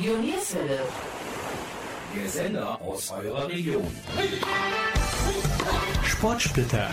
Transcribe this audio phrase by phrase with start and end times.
[0.00, 0.78] Studio Nierswelle.
[2.16, 3.86] Der Sender aus eurer Region.
[6.04, 6.88] Sportsplitter.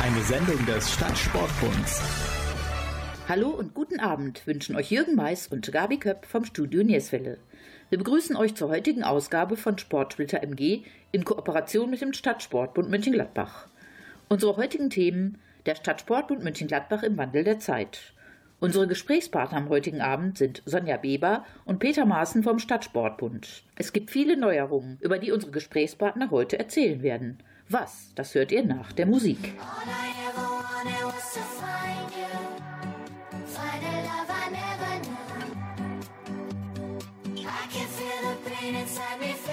[0.00, 2.00] Eine Sendung des Stadtsportbunds.
[3.28, 7.36] Hallo und guten Abend wünschen euch Jürgen Mais und Gabi Köpp vom Studio Nierswelle.
[7.90, 13.66] Wir begrüßen euch zur heutigen Ausgabe von Sportsplitter MG in Kooperation mit dem Stadtsportbund Mönchengladbach.
[14.30, 15.36] Unsere heutigen Themen
[15.66, 18.13] der Stadtsportbund Mönchengladbach im Wandel der Zeit.
[18.64, 23.62] Unsere Gesprächspartner am heutigen Abend sind Sonja Beber und Peter Maaßen vom Stadtsportbund.
[23.76, 27.42] Es gibt viele Neuerungen, über die unsere Gesprächspartner heute erzählen werden.
[27.68, 29.52] Was, das hört ihr nach der Musik.
[38.76, 39.43] inside me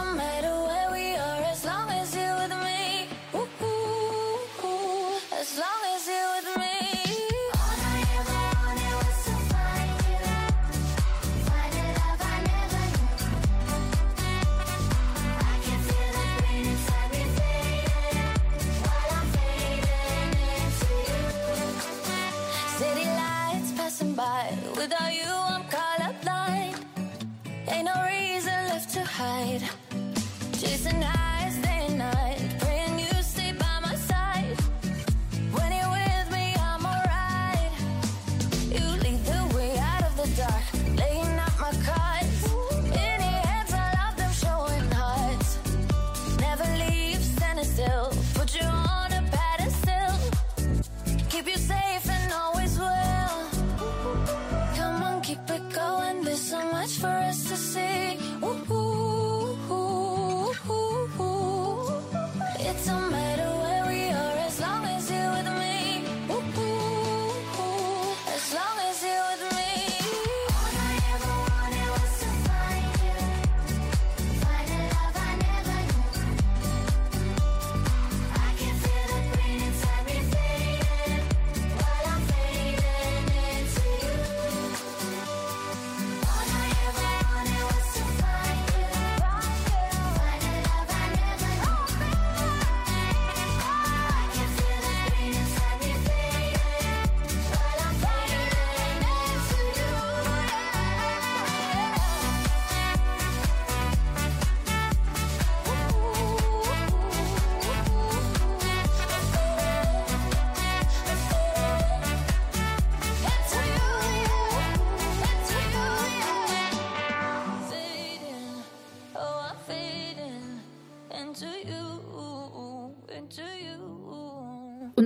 [0.00, 0.59] no matter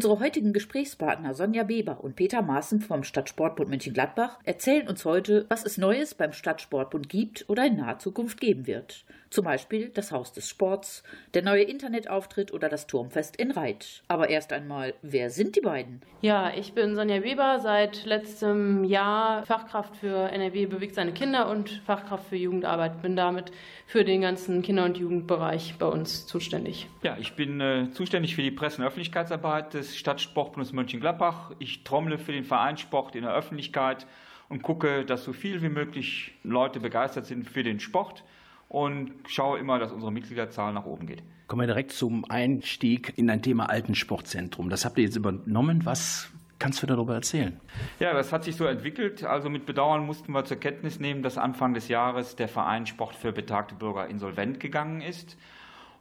[0.04, 5.64] Unsere heutigen Gesprächspartner Sonja Beber und Peter Maaßen vom Stadtsportbund Mönchengladbach erzählen uns heute, was
[5.64, 9.06] es Neues beim Stadtsportbund gibt oder in naher Zukunft geben wird.
[9.30, 14.02] Zum Beispiel das Haus des Sports, der neue Internetauftritt oder das Turmfest in Reit.
[14.06, 16.02] Aber erst einmal, wer sind die beiden?
[16.20, 21.82] Ja, ich bin Sonja Weber, seit letztem Jahr Fachkraft für NRW bewegt seine Kinder und
[21.86, 23.00] Fachkraft für Jugendarbeit.
[23.00, 23.52] Bin damit
[23.86, 26.88] für den ganzen Kinder- und Jugendbereich bei uns zuständig.
[27.02, 31.52] Ja, ich bin äh, zuständig für die Presse- und Öffentlichkeitsarbeit des Stadtsportbundes Mönchengladbach.
[31.58, 34.06] Ich trommle für den Vereinssport in der Öffentlichkeit
[34.48, 38.24] und gucke, dass so viel wie möglich Leute begeistert sind für den Sport
[38.68, 41.22] und schaue immer, dass unsere Mitgliederzahl nach oben geht.
[41.46, 44.70] Kommen wir direkt zum Einstieg in ein Thema Altensportzentrum.
[44.70, 45.84] Das habt ihr jetzt übernommen.
[45.84, 47.60] Was kannst du darüber erzählen?
[47.98, 49.24] Ja, das hat sich so entwickelt.
[49.24, 53.14] Also mit Bedauern mussten wir zur Kenntnis nehmen, dass Anfang des Jahres der Verein Sport
[53.16, 55.36] für betagte Bürger insolvent gegangen ist.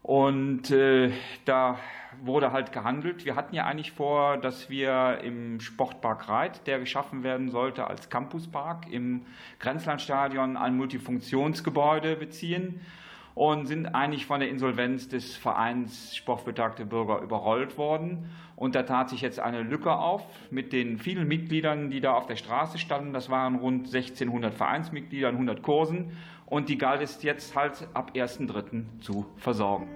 [0.04, 1.12] Und äh,
[1.46, 1.80] da
[2.22, 3.24] wurde halt gehandelt.
[3.24, 8.10] Wir hatten ja eigentlich vor, dass wir im Sportpark Reit, der geschaffen werden sollte als
[8.10, 9.26] Campuspark, im
[9.60, 12.82] Grenzlandstadion ein Multifunktionsgebäude beziehen.
[13.36, 18.30] Und sind eigentlich von der Insolvenz des Vereins Sportbetagte Bürger überrollt worden.
[18.56, 22.28] Und da tat sich jetzt eine Lücke auf mit den vielen Mitgliedern, die da auf
[22.28, 23.14] der Straße standen.
[23.14, 26.12] Das waren rund 1600 Vereinsmitglieder, 100 Kursen.
[26.46, 29.02] Und die galt es jetzt halt ab 1.3.
[29.02, 29.88] zu versorgen.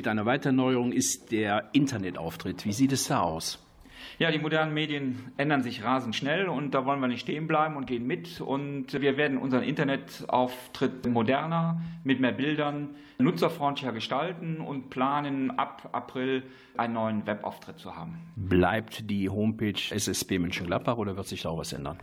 [0.00, 2.64] Peter, eine weitere Neuerung ist der Internetauftritt.
[2.64, 3.62] Wie sieht es da aus?
[4.18, 7.76] Ja, die modernen Medien ändern sich rasend schnell und da wollen wir nicht stehen bleiben
[7.76, 8.40] und gehen mit.
[8.40, 16.44] Und wir werden unseren Internetauftritt moderner, mit mehr Bildern, nutzerfreundlicher gestalten und planen ab April
[16.78, 18.20] einen neuen Webauftritt zu haben.
[18.36, 21.98] Bleibt die Homepage SSB Mönchengladbach oder wird sich da auch was ändern?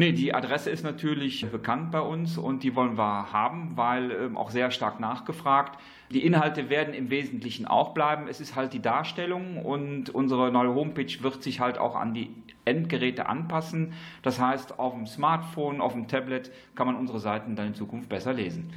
[0.00, 4.38] Nee, die Adresse ist natürlich bekannt bei uns und die wollen wir haben, weil ähm,
[4.38, 5.78] auch sehr stark nachgefragt.
[6.10, 8.26] Die Inhalte werden im Wesentlichen auch bleiben.
[8.26, 12.30] Es ist halt die Darstellung und unsere neue Homepage wird sich halt auch an die
[12.64, 13.92] Endgeräte anpassen.
[14.22, 18.08] Das heißt, auf dem Smartphone, auf dem Tablet kann man unsere Seiten dann in Zukunft
[18.08, 18.72] besser lesen.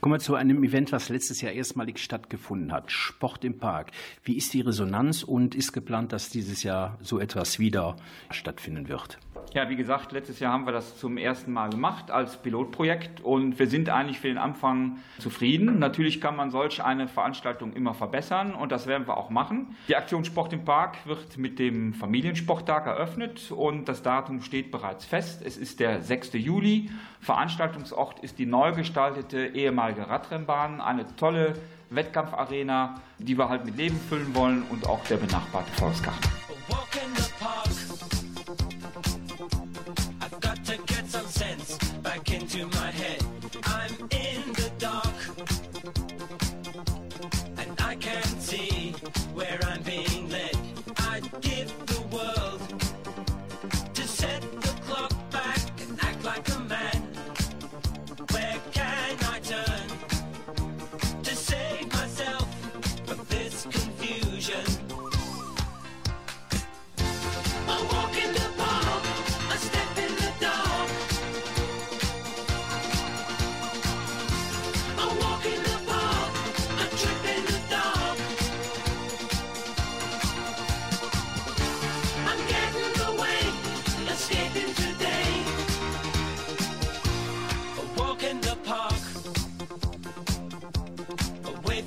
[0.00, 2.92] Kommen wir zu einem Event, was letztes Jahr erstmalig stattgefunden hat.
[2.92, 3.90] Sport im Park.
[4.22, 7.96] Wie ist die Resonanz und ist geplant, dass dieses Jahr so etwas wieder
[8.30, 9.18] stattfinden wird?
[9.52, 13.58] Ja, wie gesagt, letztes Jahr haben wir das zum ersten Mal gemacht als Pilotprojekt und
[13.58, 15.78] wir sind eigentlich für den Anfang zufrieden.
[15.78, 19.76] Natürlich kann man solch eine Veranstaltung immer verbessern und das werden wir auch machen.
[19.88, 25.04] Die Aktion Sport im Park wird mit dem Familiensporttag eröffnet und das Datum steht bereits
[25.04, 25.42] fest.
[25.44, 26.34] Es ist der 6.
[26.34, 26.90] Juli.
[27.20, 31.54] Veranstaltungsort ist die neu gestaltete ehemalige Radrennbahn, eine tolle
[31.90, 36.30] Wettkampfarena, die wir halt mit Leben füllen wollen und auch der benachbarte Volksgarten.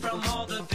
[0.04, 0.73] from all the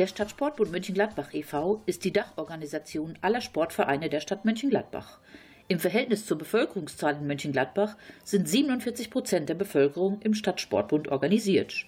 [0.00, 1.82] Der Stadtsportbund Mönchengladbach e.V.
[1.84, 5.18] ist die Dachorganisation aller Sportvereine der Stadt Mönchengladbach.
[5.68, 11.84] Im Verhältnis zur Bevölkerungszahl in Mönchengladbach sind 47 Prozent der Bevölkerung im Stadtsportbund organisiert.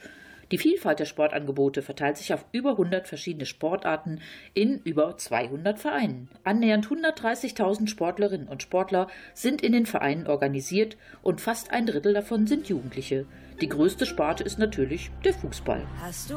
[0.51, 4.21] Die Vielfalt der Sportangebote verteilt sich auf über 100 verschiedene Sportarten
[4.53, 6.29] in über 200 Vereinen.
[6.45, 12.47] Annähernd 130.000 Sportlerinnen und Sportler sind in den Vereinen organisiert und fast ein Drittel davon
[12.47, 13.25] sind Jugendliche.
[13.63, 15.87] Die größte Sparte ist natürlich der Fußball.
[16.03, 16.37] Hast du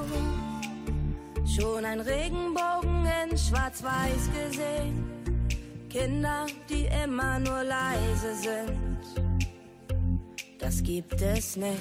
[1.47, 5.03] schon ein Regenbogen in Schwarz-Weiß gesehen?
[5.89, 8.99] Kinder, die immer nur leise sind.
[10.59, 11.79] Das gibt es nicht.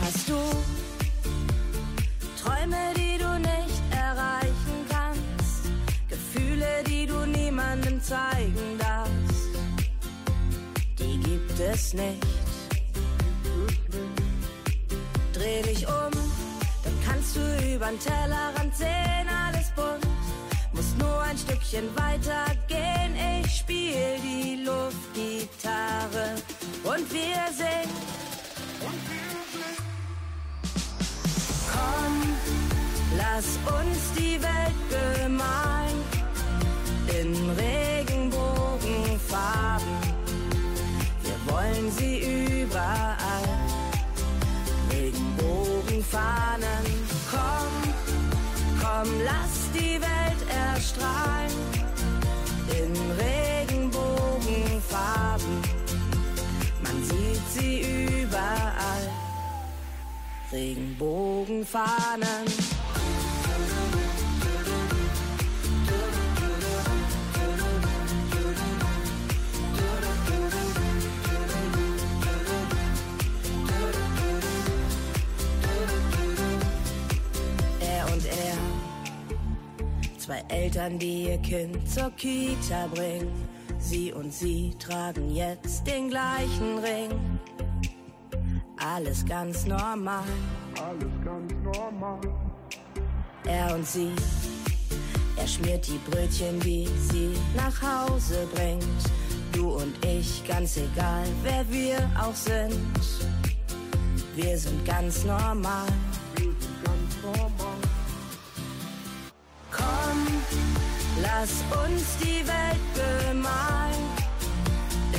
[0.00, 0.38] Hast du
[2.42, 5.70] Träume, die du nicht erreichen kannst?
[6.08, 9.56] Gefühle, die du niemandem zeigen darfst?
[10.98, 12.41] Die gibt es nicht
[15.42, 16.10] dreh dich um,
[16.84, 17.40] dann kannst du
[17.74, 20.06] übern Tellerrand sehen, alles bunt.
[20.72, 26.36] Muss nur ein Stückchen weiter gehen, ich spiel die Luftgitarre
[26.84, 27.90] und wir singen.
[31.72, 32.14] Komm,
[33.16, 35.98] lass uns die Welt bemalen
[37.20, 39.92] in Regenbogenfarben.
[41.22, 42.41] Wir wollen sie überall
[60.62, 62.46] Regenbogenfahnen.
[80.16, 83.32] Zwei Eltern, die ihr Kind zur Kita bringen.
[83.80, 87.31] Sie und sie tragen jetzt den gleichen Ring.
[88.84, 90.24] Alles ganz normal.
[90.76, 92.18] Alles ganz normal.
[93.44, 94.10] Er und sie,
[95.36, 98.82] er schmiert die Brötchen, die sie nach Hause bringt.
[99.52, 102.74] Du und ich, ganz egal, wer wir auch sind.
[104.34, 105.86] Wir sind ganz normal.
[106.36, 107.78] Wir sind ganz normal.
[109.70, 110.26] Komm,
[111.22, 114.10] lass uns die Welt bemalen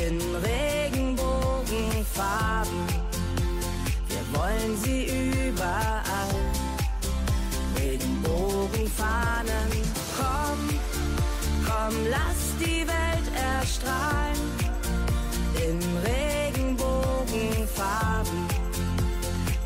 [0.02, 3.03] in Regenbogenfarben.
[4.34, 5.06] Wollen sie
[5.48, 6.36] überall.
[7.78, 9.70] Regenbogenfahnen.
[10.18, 10.60] Komm,
[11.66, 14.42] komm, lass die Welt erstrahlen
[15.66, 18.40] in Regenbogenfarben.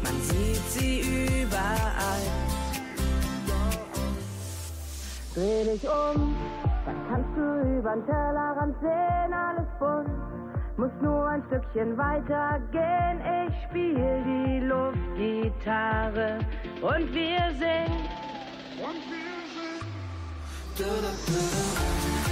[0.03, 1.01] Man sieht sie
[1.41, 2.25] überall.
[5.33, 6.35] Dreh dich um,
[6.85, 7.41] dann kannst du
[7.77, 10.09] übern Tellerrand sehen, alles bunt.
[10.77, 16.37] Muss nur ein Stückchen weiter gehen, ich spiel die Luftgitarre
[16.81, 18.07] und wir singen.
[18.85, 19.37] Und wir
[20.75, 22.26] sind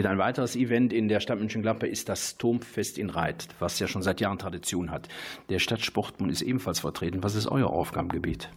[0.00, 3.86] Wieder ein weiteres Event in der Stadt Mönchengladbach ist das Turmfest in Reit, was ja
[3.86, 5.08] schon seit Jahren Tradition hat.
[5.50, 7.22] Der Stadtsportbund ist ebenfalls vertreten.
[7.22, 8.48] Was ist euer Aufgabengebiet?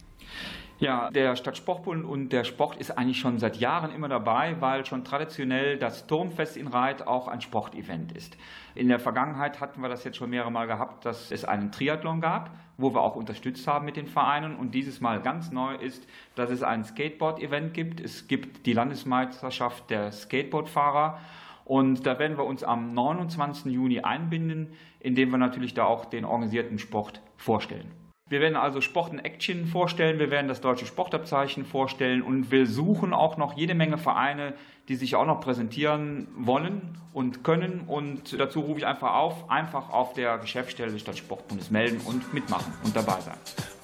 [0.80, 5.04] Ja, der Stadtsportbund und der Sport ist eigentlich schon seit Jahren immer dabei, weil schon
[5.04, 8.36] traditionell das Turmfest in Reit auch ein Sportevent ist.
[8.74, 12.20] In der Vergangenheit hatten wir das jetzt schon mehrere Mal gehabt, dass es einen Triathlon
[12.20, 14.56] gab, wo wir auch unterstützt haben mit den Vereinen.
[14.56, 18.00] Und dieses Mal ganz neu ist, dass es ein Skateboard-Event gibt.
[18.00, 21.20] Es gibt die Landesmeisterschaft der Skateboardfahrer.
[21.64, 23.72] Und da werden wir uns am 29.
[23.72, 28.03] Juni einbinden, indem wir natürlich da auch den organisierten Sport vorstellen.
[28.34, 32.66] Wir werden also Sport in Action vorstellen, wir werden das deutsche Sportabzeichen vorstellen und wir
[32.66, 34.54] suchen auch noch jede Menge Vereine,
[34.88, 37.82] die sich auch noch präsentieren wollen und können.
[37.86, 42.72] Und dazu rufe ich einfach auf, einfach auf der Geschäftsstelle des Stadtsportbundes melden und mitmachen
[42.82, 43.36] und dabei sein.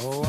[0.03, 0.27] Oh,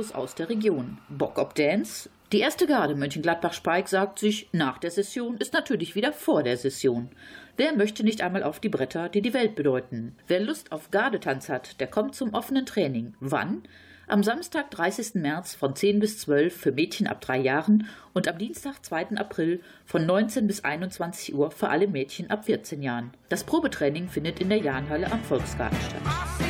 [0.00, 0.96] Infos aus der Region.
[1.10, 2.08] Bock ob Dance?
[2.32, 7.10] Die erste Garde Mönchengladbach-Speik sagt sich, nach der Session ist natürlich wieder vor der Session.
[7.58, 10.16] Wer möchte nicht einmal auf die Bretter, die die Welt bedeuten?
[10.26, 13.14] Wer Lust auf Gardetanz hat, der kommt zum offenen Training.
[13.20, 13.64] Wann?
[14.06, 15.16] Am Samstag, 30.
[15.16, 19.16] März von 10 bis 12 für Mädchen ab drei Jahren und am Dienstag, 2.
[19.16, 23.10] April von 19 bis 21 Uhr für alle Mädchen ab 14 Jahren.
[23.28, 26.49] Das Probetraining findet in der Jahnhalle am Volksgarten statt.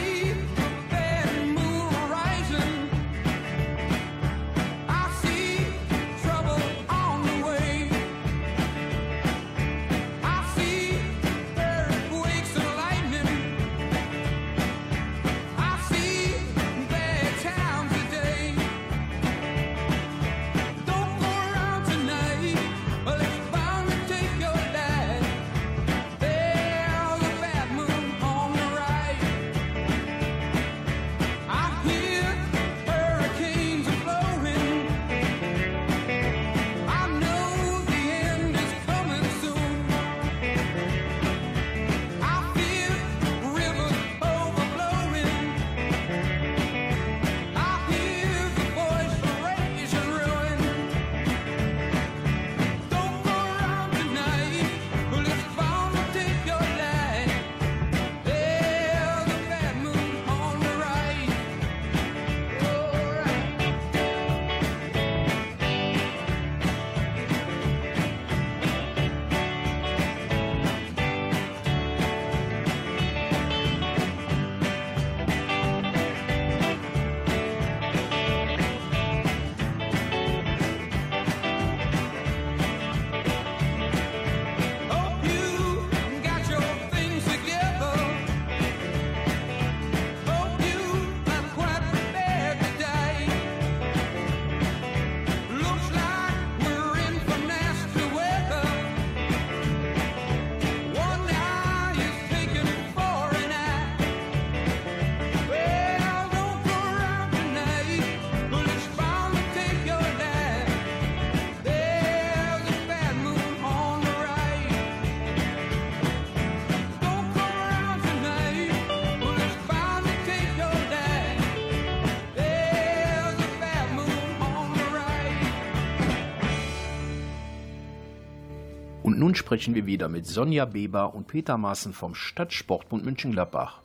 [129.31, 133.79] Nun sprechen wir wieder mit Sonja Beber und Peter Maaßen vom Stadtsportbund München-Gladbach.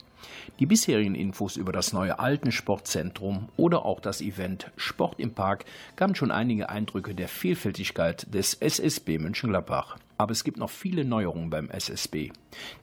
[0.58, 6.16] Die bisherigen Infos über das neue Altensportzentrum oder auch das Event Sport im Park gaben
[6.16, 9.98] schon einige Eindrücke der Vielfältigkeit des SSB München-Gladbach.
[10.18, 12.32] Aber es gibt noch viele Neuerungen beim SSB.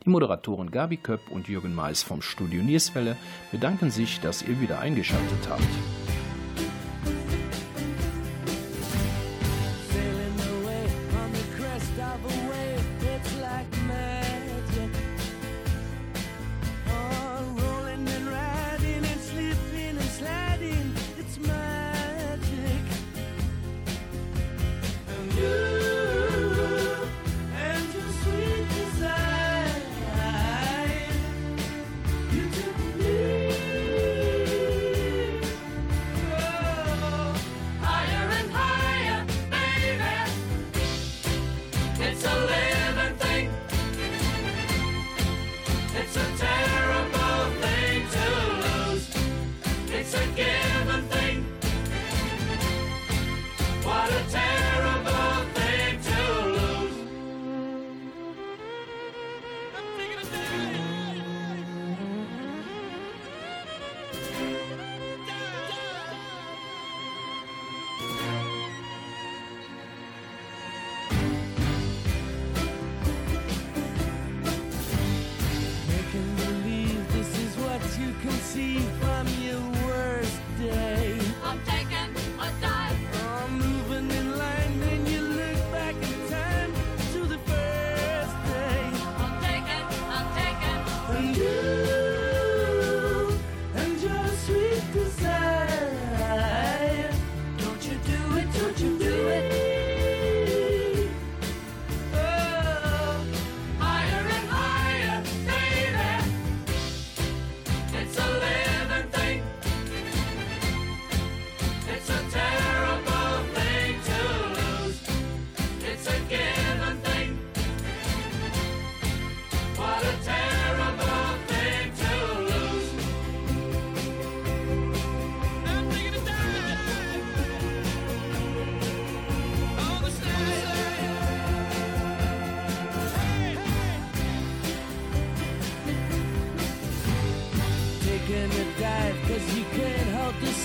[0.06, 3.18] Die Moderatoren Gabi Köpp und Jürgen Mais vom Studio Nierswelle
[3.52, 6.23] bedanken sich, dass ihr wieder eingeschaltet habt.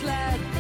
[0.00, 0.57] Sled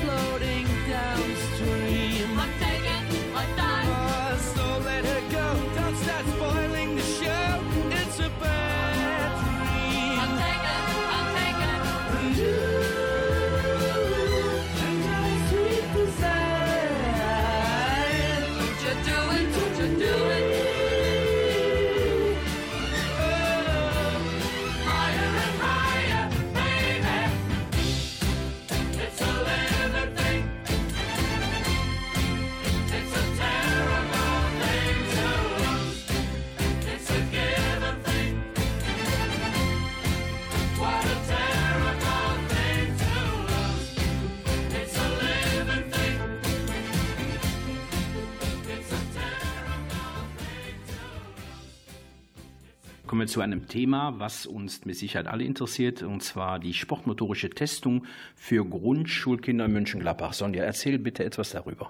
[53.18, 57.50] Kommen wir zu einem Thema, was uns mit Sicherheit alle interessiert, und zwar die sportmotorische
[57.50, 60.34] Testung für Grundschulkinder in Mönchengladbach.
[60.34, 61.88] Sonja, erzähl bitte etwas darüber.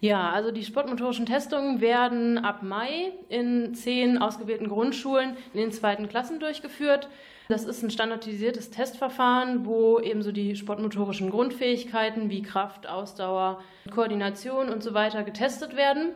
[0.00, 6.10] Ja, also die sportmotorischen Testungen werden ab Mai in zehn ausgewählten Grundschulen in den zweiten
[6.10, 7.08] Klassen durchgeführt.
[7.48, 14.82] Das ist ein standardisiertes Testverfahren, wo ebenso die sportmotorischen Grundfähigkeiten wie Kraft, Ausdauer, Koordination und
[14.82, 16.10] so weiter getestet werden.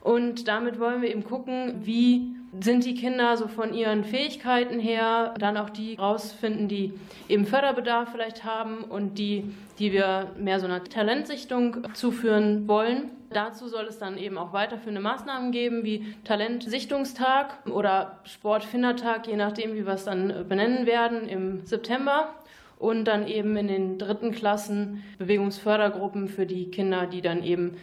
[0.00, 5.34] Und damit wollen wir eben gucken, wie sind die Kinder so von ihren Fähigkeiten her,
[5.38, 6.92] dann auch die rausfinden, die
[7.28, 13.10] eben Förderbedarf vielleicht haben und die, die wir mehr so einer Talentsichtung zuführen wollen.
[13.30, 19.74] Dazu soll es dann eben auch weiterführende Maßnahmen geben, wie Talentsichtungstag oder Sportfindertag, je nachdem,
[19.74, 22.34] wie wir es dann benennen werden, im September.
[22.80, 27.76] Und dann eben in den dritten Klassen Bewegungsfördergruppen für die Kinder, die dann eben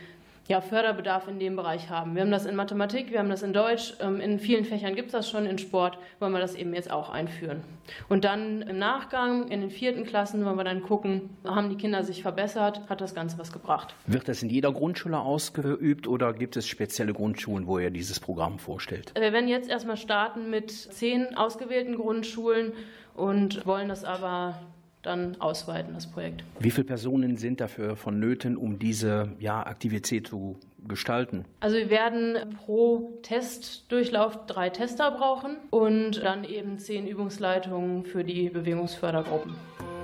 [0.47, 2.15] ja, Förderbedarf in dem Bereich haben.
[2.15, 5.07] Wir haben das in Mathematik, wir haben das in Deutsch, ähm, in vielen Fächern gibt
[5.07, 7.62] es das schon, in Sport wollen wir das eben jetzt auch einführen.
[8.07, 12.03] Und dann im Nachgang, in den vierten Klassen, wollen wir dann gucken, haben die Kinder
[12.03, 13.93] sich verbessert, hat das Ganze was gebracht.
[14.05, 18.60] Wird das in jeder Grundschule ausgeübt oder gibt es spezielle Grundschulen, wo ihr dieses Programm
[18.60, 19.13] vorstellt?
[19.17, 22.71] Wir werden jetzt erstmal starten mit zehn ausgewählten Grundschulen
[23.15, 24.60] und wollen das aber
[25.08, 26.43] dann ausweiten, das Projekt.
[26.60, 31.46] Wie viele Personen sind dafür vonnöten, um diese ja, Aktivität zu gestalten?
[31.60, 38.50] Also wir werden pro Testdurchlauf drei Tester brauchen und dann eben zehn Übungsleitungen für die
[38.50, 39.56] Bewegungsfördergruppen.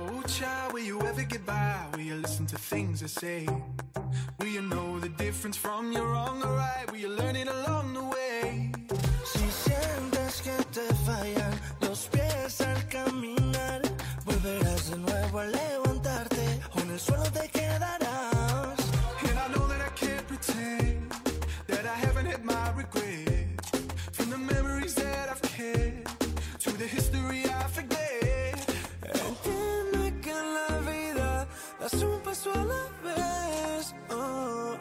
[0.08, 1.96] Oh, child, will you ever get by?
[1.96, 3.46] Will you listen to things I say?
[4.40, 6.90] Will you know the difference from your wrong or right?
[6.90, 7.83] Will you learn it along
[32.50, 33.94] la vez.
[34.10, 34.78] Oh.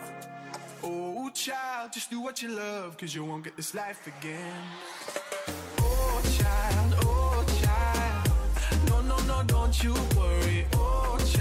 [0.84, 4.63] Oh, child, just do what you love, cause you won't get this life again.
[5.80, 8.30] Oh, child, oh, child.
[8.89, 10.67] No, no, no, don't you worry.
[10.76, 11.33] Oh, child,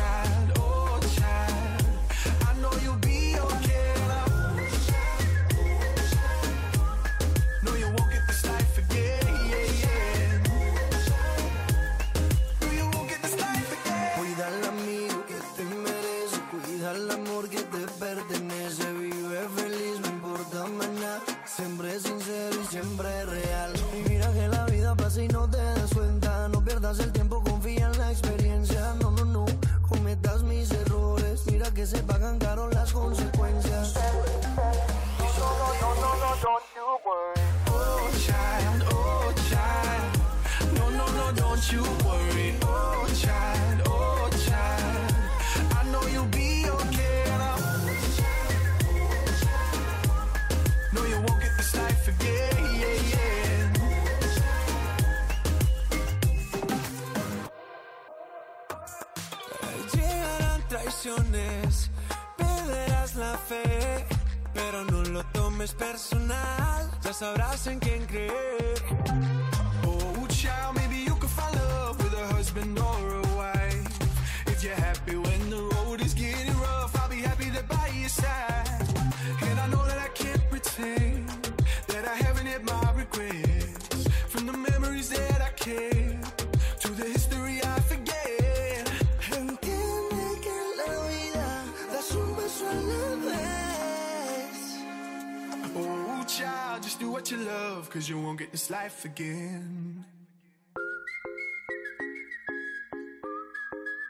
[98.62, 100.05] this life again.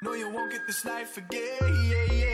[0.03, 2.32] No, you won't get this life again.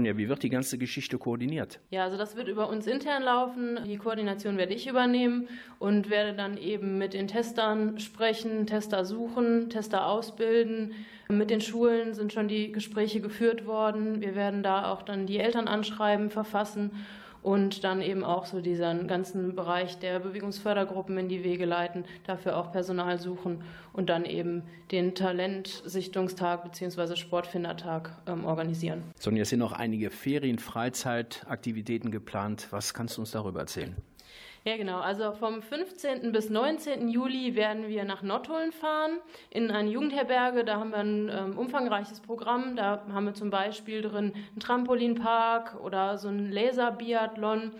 [0.00, 1.78] Sonja, wie wird die ganze Geschichte koordiniert?
[1.90, 3.78] Ja, also das wird über uns intern laufen.
[3.86, 5.46] Die Koordination werde ich übernehmen
[5.78, 10.94] und werde dann eben mit den Testern sprechen, Tester suchen, Tester ausbilden.
[11.28, 14.22] Mit den Schulen sind schon die Gespräche geführt worden.
[14.22, 16.92] Wir werden da auch dann die Eltern anschreiben, verfassen
[17.42, 22.56] und dann eben auch so diesen ganzen Bereich der Bewegungsfördergruppen in die Wege leiten, dafür
[22.56, 27.16] auch Personal suchen und dann eben den Talentsichtungstag bzw.
[27.16, 29.02] Sportfindertag ähm, organisieren.
[29.18, 32.68] Sonja, es sind noch einige Ferien-, Freizeitaktivitäten geplant.
[32.70, 33.96] Was kannst du uns darüber erzählen?
[34.64, 34.98] Ja, genau.
[35.00, 36.32] Also vom 15.
[36.32, 37.08] bis 19.
[37.08, 39.18] Juli werden wir nach Nottuln fahren,
[39.48, 40.64] in eine Jugendherberge.
[40.64, 42.76] Da haben wir ein ähm, umfangreiches Programm.
[42.76, 47.72] Da haben wir zum Beispiel drin einen Trampolinpark oder so einen Laserbiathlon.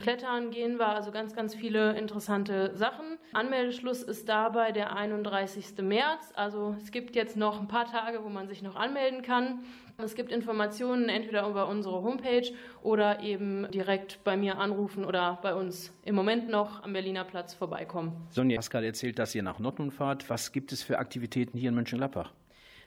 [0.00, 3.18] Klettern gehen wir, also ganz, ganz viele interessante Sachen.
[3.32, 5.76] Anmeldeschluss ist dabei der 31.
[5.82, 6.32] März.
[6.36, 9.64] Also es gibt jetzt noch ein paar Tage, wo man sich noch anmelden kann.
[10.00, 12.52] Es gibt Informationen entweder über unsere Homepage
[12.84, 17.52] oder eben direkt bei mir anrufen oder bei uns im Moment noch am Berliner Platz
[17.52, 18.12] vorbeikommen.
[18.30, 20.30] Sonja, du hast gerade erzählt, dass ihr nach Nottuln fahrt.
[20.30, 22.32] Was gibt es für Aktivitäten hier in Mönchengladbach?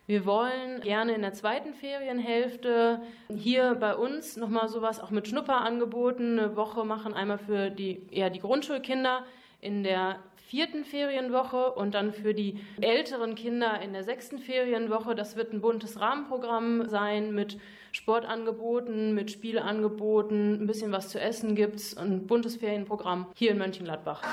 [0.08, 6.39] Wir wollen gerne in der zweiten Ferienhälfte hier bei uns nochmal sowas auch mit Schnupperangeboten
[6.39, 7.13] eine Woche machen.
[7.13, 9.26] Einmal für die, eher die Grundschulkinder
[9.60, 10.15] in der
[10.52, 15.16] vierten Ferienwoche und dann für die älteren Kinder in der sechsten Ferienwoche.
[15.16, 17.58] Das wird ein buntes Rahmenprogramm sein mit
[17.94, 24.24] Sportangeboten, mit Spielangeboten, ein bisschen was zu essen gibt's, ein buntes Ferienprogramm hier in Mönchengladbach.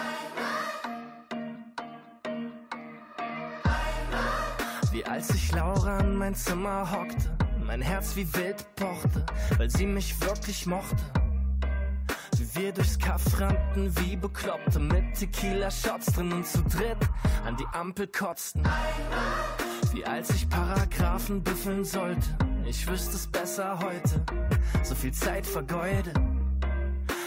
[4.90, 7.30] Wie als ich Laura in mein Zimmer hockte,
[7.64, 9.24] mein Herz wie wild pochte,
[9.56, 10.96] weil sie mich wirklich mochte.
[12.54, 16.96] Wir durchs Kaff rannten, wie Bekloppte, mit Tequila-Shots drin und zu dritt
[17.44, 18.62] an die Ampel kotzten.
[19.92, 22.26] Wie als ich Paragraphen büffeln sollte,
[22.64, 24.24] ich wüsste es besser heute,
[24.82, 26.14] so viel Zeit vergeudet.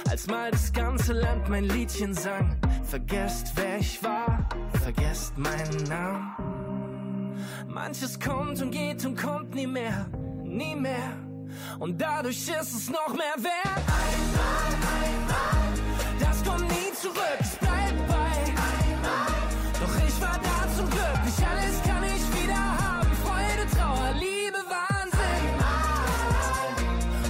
[0.09, 4.47] Als mal das ganze Land mein Liedchen sang, vergesst wer ich war,
[4.81, 7.35] vergesst meinen Namen.
[7.67, 10.07] Manches kommt und geht und kommt nie mehr,
[10.43, 11.30] nie mehr.
[11.79, 13.77] Und dadurch ist es noch mehr wert.
[13.87, 14.73] Einmal,
[15.03, 15.73] einmal,
[16.19, 19.31] das kommt nie zurück, es bleibt bei einmal.
[19.79, 23.09] Doch ich war da zum Glück, nicht alles kann ich wieder haben.
[23.23, 25.55] Freude, Trauer, Liebe, Wahnsinn.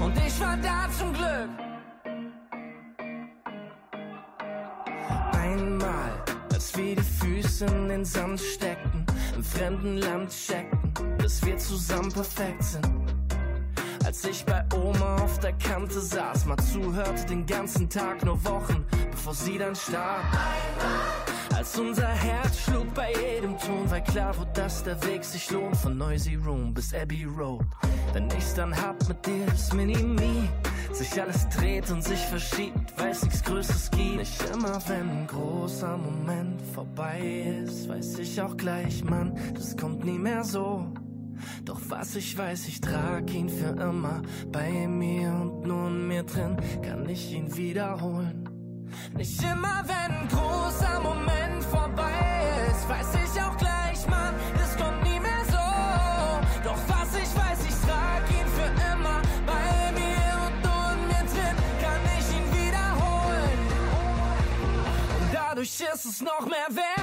[0.04, 1.50] Und ich war da zum Glück.
[5.34, 6.12] Einmal,
[6.54, 9.06] als wir die Füße in den Sand steckten,
[9.36, 13.11] im fremden Land checkten, bis wir zusammen perfekt sind.
[14.04, 18.86] Als ich bei Oma auf der Kante saß, mal zuhörte den ganzen Tag, nur Wochen,
[19.12, 20.26] bevor sie dann starb.
[21.56, 25.78] Als unser Herz schlug bei jedem Ton, weil klar wurde, dass der Weg sich lohnt,
[25.78, 27.66] von Noisy Room bis Abbey Road.
[28.14, 30.50] Wenn ich's dann hab mit dir, das Mini-Me,
[30.92, 34.16] sich alles dreht und sich verschiebt, weiß nichts Größeres gibt.
[34.18, 40.04] Nicht immer, wenn ein großer Moment vorbei ist, weiß ich auch gleich, Mann, das kommt
[40.04, 40.86] nie mehr so.
[41.66, 44.22] Doch was ich weiß, ich trag ihn für immer
[44.52, 48.50] bei mir und nur in mir drin kann ich ihn wiederholen.
[49.16, 55.04] Nicht immer, wenn ein großer Moment vorbei ist, weiß ich auch gleich, Mann, das kommt
[55.04, 56.64] nie mehr so.
[56.64, 61.24] Doch was ich weiß, ich trag ihn für immer bei mir und nur in mir
[61.32, 63.60] drin kann ich ihn wiederholen.
[65.22, 67.01] Und dadurch ist es noch mehr wert.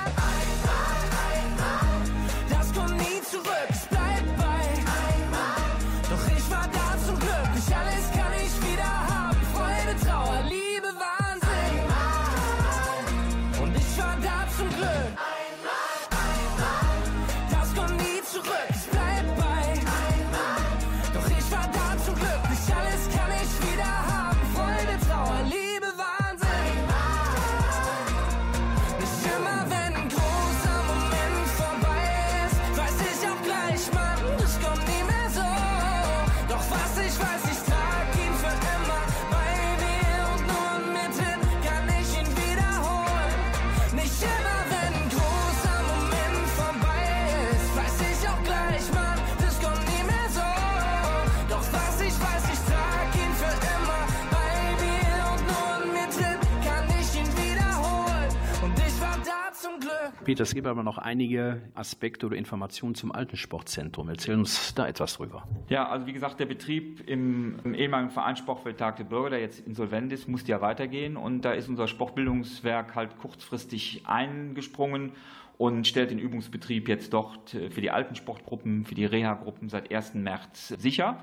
[60.29, 64.11] Peter, es gibt aber noch einige Aspekte oder Informationen zum alten Sportzentrum.
[64.11, 65.49] Erzähl uns da etwas drüber.
[65.70, 70.12] Ja, also wie gesagt, der Betrieb im, im ehemaligen Verein Sportbetagte Bürger, der jetzt insolvent
[70.12, 71.16] ist, musste ja weitergehen.
[71.16, 75.12] Und da ist unser Sportbildungswerk halt kurzfristig eingesprungen
[75.57, 80.12] und stellt den Übungsbetrieb jetzt dort für die alten Sportgruppen, für die Reha-Gruppen seit 1.
[80.12, 81.22] März sicher.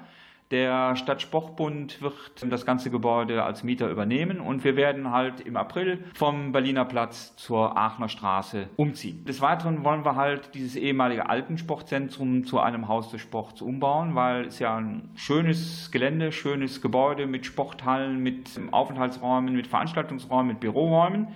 [0.51, 2.13] Der Stadtsportbund wird
[2.47, 7.35] das ganze Gebäude als Mieter übernehmen und wir werden halt im April vom Berliner Platz
[7.35, 9.25] zur Aachener Straße umziehen.
[9.25, 14.45] Des Weiteren wollen wir halt dieses ehemalige Altensportzentrum zu einem Haus des Sports umbauen, weil
[14.45, 21.27] es ja ein schönes Gelände, schönes Gebäude mit Sporthallen, mit Aufenthaltsräumen, mit Veranstaltungsräumen, mit Büroräumen.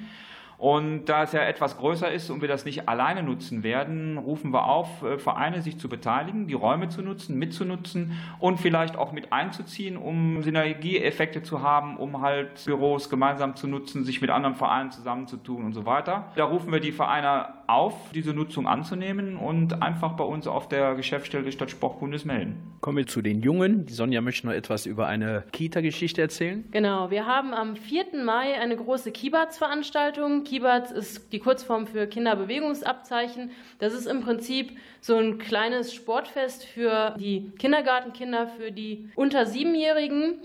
[0.59, 4.51] Und da es ja etwas größer ist und wir das nicht alleine nutzen werden, rufen
[4.51, 9.13] wir auf, äh, Vereine sich zu beteiligen, die Räume zu nutzen, mitzunutzen und vielleicht auch
[9.13, 14.55] mit einzuziehen, um Synergieeffekte zu haben, um halt Büros gemeinsam zu nutzen, sich mit anderen
[14.55, 16.33] Vereinen zusammenzutun und so weiter.
[16.35, 20.95] Da rufen wir die Vereine auf, diese Nutzung anzunehmen und einfach bei uns auf der
[20.95, 22.57] Geschäftsstelle des Stadtsportbundes melden.
[22.81, 23.85] Kommen wir zu den Jungen.
[23.85, 26.65] Die Sonja möchte noch etwas über eine Kita-Geschichte erzählen.
[26.71, 28.23] Genau, wir haben am 4.
[28.25, 30.43] Mai eine große Kibatz-Veranstaltung.
[30.49, 33.51] Kibatz ist die Kurzform für Kinderbewegungsabzeichen.
[33.77, 40.39] Das ist im Prinzip so ein kleines Sportfest für die Kindergartenkinder, für die unter Siebenjährigen.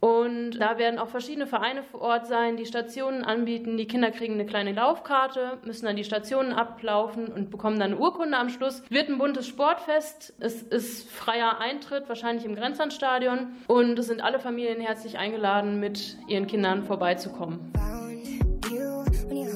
[0.00, 3.78] Und da werden auch verschiedene Vereine vor Ort sein, die Stationen anbieten.
[3.78, 8.00] Die Kinder kriegen eine kleine Laufkarte, müssen dann die Stationen ablaufen und bekommen dann eine
[8.00, 8.82] Urkunde am Schluss.
[8.90, 10.34] Wird ein buntes Sportfest.
[10.40, 13.54] Es ist freier Eintritt, wahrscheinlich im Grenzlandstadion.
[13.68, 17.72] Und es sind alle Familien herzlich eingeladen, mit ihren Kindern vorbeizukommen.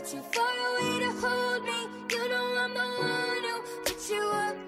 [0.00, 1.88] but you far away to hold me.
[2.10, 4.67] You know I'm the one who put you up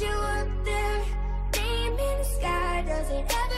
[0.00, 1.04] you up there,
[1.56, 2.82] name in the sky.
[2.86, 3.49] Does it ever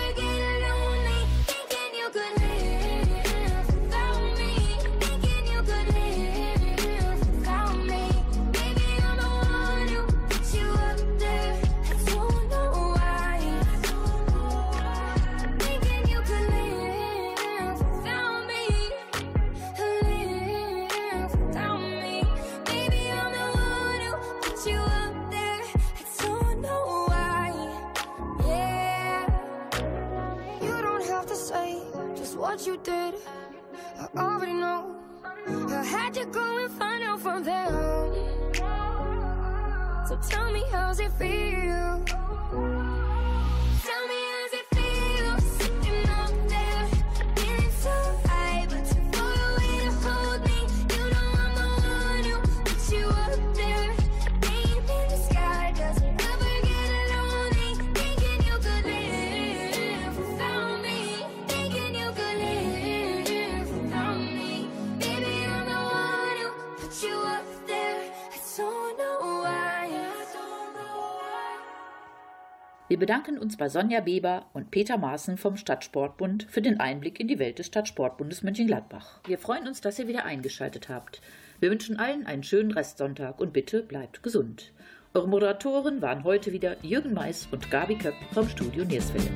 [40.28, 42.21] tell me how's it feel?
[72.92, 77.26] Wir bedanken uns bei Sonja Beber und Peter Maaßen vom Stadtsportbund für den Einblick in
[77.26, 79.20] die Welt des Stadtsportbundes Mönchengladbach.
[79.26, 81.22] Wir freuen uns, dass ihr wieder eingeschaltet habt.
[81.58, 84.74] Wir wünschen allen einen schönen Restsonntag und bitte bleibt gesund.
[85.14, 89.30] Eure Moderatoren waren heute wieder Jürgen Mais und Gabi Köpp vom Studio Nierswelle.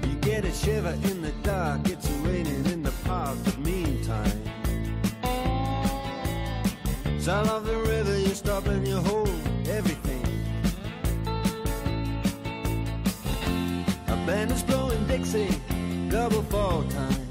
[14.26, 15.48] Band is blowing Dixie,
[16.08, 17.28] double fall time.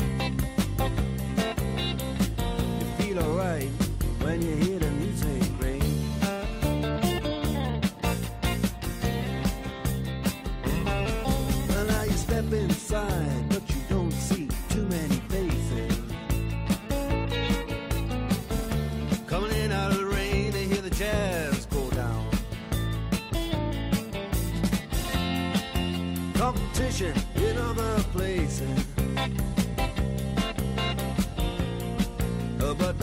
[2.79, 3.69] You feel alright
[4.21, 4.91] when you hear the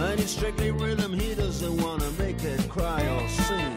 [0.00, 3.76] Mine is strictly rhythm, he doesn't wanna make it cry or sing.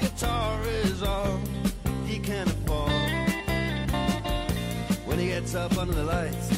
[0.00, 1.38] Guitar is all
[2.06, 2.90] he can afford.
[5.04, 6.55] When he gets up under the lights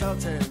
[0.00, 0.49] insulted.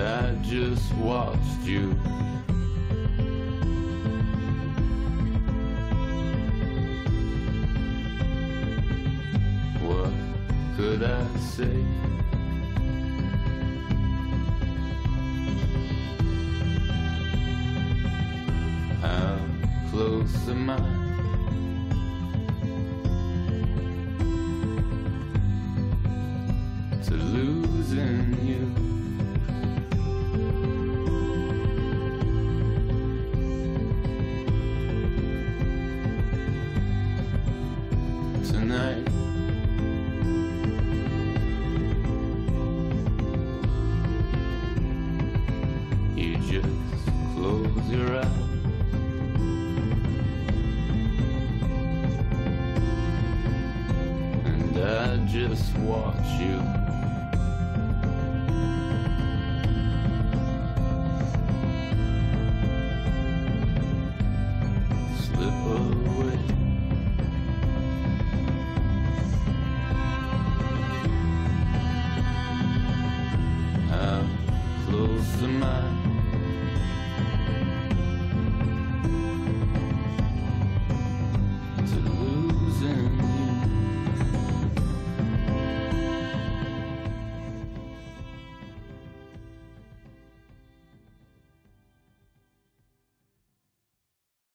[0.00, 1.90] I just watched you.
[9.82, 10.12] What
[10.76, 11.84] could I say?
[19.02, 19.38] How
[19.90, 20.99] close am I?